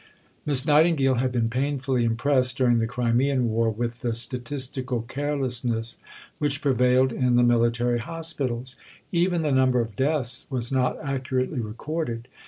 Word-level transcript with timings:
Miss 0.47 0.65
Nightingale 0.65 1.19
had 1.19 1.31
been 1.31 1.47
painfully 1.47 2.03
impressed 2.05 2.57
during 2.57 2.79
the 2.79 2.87
Crimean 2.87 3.49
War 3.51 3.69
with 3.69 3.99
the 3.99 4.15
statistical 4.15 5.03
carelessness 5.03 5.97
which 6.39 6.59
prevailed 6.63 7.13
in 7.13 7.35
the 7.35 7.43
military 7.43 7.99
hospitals. 7.99 8.75
Even 9.11 9.43
the 9.43 9.51
number 9.51 9.79
of 9.79 9.95
deaths 9.95 10.47
was 10.49 10.71
not 10.71 10.97
accurately 11.03 11.59
recorded. 11.59 12.27